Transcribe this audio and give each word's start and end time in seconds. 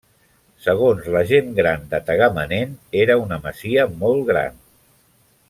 Segons 0.67 1.09
la 1.15 1.21
gent 1.31 1.51
gran 1.59 1.83
de 1.91 1.99
Tagamanent, 2.07 2.73
era 3.05 3.19
una 3.27 3.39
masia 3.45 3.87
molt 4.01 4.27
gran. 4.33 4.59